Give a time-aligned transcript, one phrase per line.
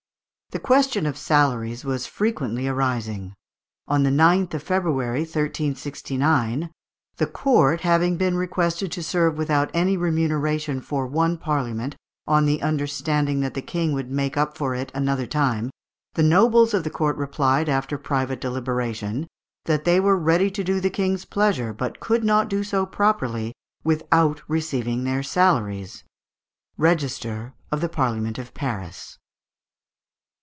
[0.53, 3.35] The question of salaries was frequently arising.
[3.87, 6.69] On the 9th of February, 1369,
[7.15, 11.95] "the court having been requested to serve without any remuneration for one Parliament,
[12.27, 15.71] on the understanding that the King would make up for it another time,
[16.15, 19.27] the nobles of the court replied, after private deliberation,
[19.67, 23.53] that they were ready to do the King's pleasure, but could not do so properly
[23.85, 26.03] without receiving their salaries"
[26.75, 29.17] (Register of the Parliament of Paris).